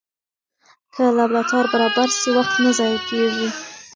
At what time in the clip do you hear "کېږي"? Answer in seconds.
3.09-3.49